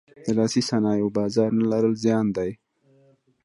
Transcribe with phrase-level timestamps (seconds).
[0.25, 2.51] د لاسي صنایعو بازار نه لرل زیان دی.